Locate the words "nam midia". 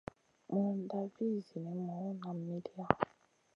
2.21-2.85